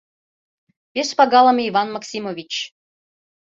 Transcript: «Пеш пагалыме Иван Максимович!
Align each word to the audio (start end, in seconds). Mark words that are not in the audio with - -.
«Пеш 0.93 1.09
пагалыме 1.17 1.63
Иван 1.69 1.87
Максимович! 1.95 2.51